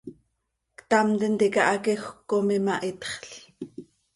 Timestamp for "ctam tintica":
0.77-1.61